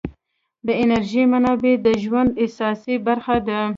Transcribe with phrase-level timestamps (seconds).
[0.67, 3.61] د انرژۍ منابع د ژوند اساسي برخه ده.